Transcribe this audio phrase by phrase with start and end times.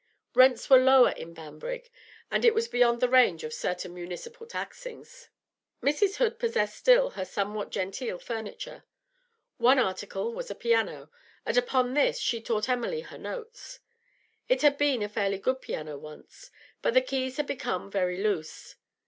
[0.33, 1.91] Rents were lower in Banbrigg,
[2.31, 5.27] and it was beyond the range of certain municipal taxings.
[5.83, 6.15] Mrs.
[6.15, 8.83] Hood possessed still her somewhat genteel furniture.
[9.57, 11.11] One article was a piano,
[11.45, 13.79] and upon this she taught Emily her notes.
[14.49, 16.49] It had been a fairly good piano once,
[16.81, 18.77] but the keys had become very loose.